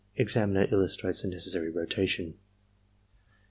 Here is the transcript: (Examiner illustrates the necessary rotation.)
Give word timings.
(Examiner 0.15 0.65
illustrates 0.71 1.21
the 1.21 1.27
necessary 1.27 1.69
rotation.) 1.69 2.33